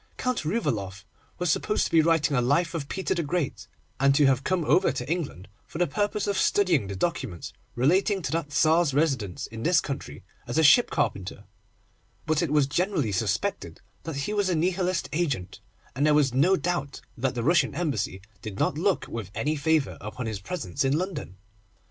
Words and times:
Count 0.17 0.43
Rouvaloff 0.43 1.03
was 1.37 1.51
supposed 1.51 1.85
to 1.85 1.91
be 1.91 2.01
writing 2.01 2.35
a 2.35 2.41
life 2.41 2.73
of 2.73 2.89
Peter 2.89 3.13
the 3.13 3.21
Great, 3.21 3.67
and 3.99 4.15
to 4.15 4.25
have 4.25 4.43
come 4.43 4.65
over 4.65 4.91
to 4.91 5.07
England 5.07 5.47
for 5.67 5.77
the 5.77 5.85
purpose 5.85 6.25
of 6.25 6.39
studying 6.39 6.87
the 6.87 6.95
documents 6.95 7.53
relating 7.75 8.23
to 8.23 8.31
that 8.31 8.49
Tsar's 8.51 8.95
residence 8.95 9.45
in 9.45 9.61
this 9.61 9.79
country 9.79 10.23
as 10.47 10.57
a 10.57 10.63
ship 10.63 10.89
carpenter; 10.89 11.43
but 12.25 12.41
it 12.41 12.49
was 12.49 12.65
generally 12.65 13.11
suspected 13.11 13.79
that 14.01 14.15
he 14.15 14.33
was 14.33 14.49
a 14.49 14.55
Nihilist 14.55 15.07
agent, 15.13 15.59
and 15.95 16.03
there 16.03 16.15
was 16.15 16.33
no 16.33 16.55
doubt 16.55 17.01
that 17.15 17.35
the 17.35 17.43
Russian 17.43 17.75
Embassy 17.75 18.21
did 18.41 18.57
not 18.57 18.79
look 18.79 19.05
with 19.07 19.29
any 19.35 19.55
favour 19.55 19.99
upon 20.01 20.25
his 20.25 20.39
presence 20.39 20.83
in 20.83 20.97
London. 20.97 21.37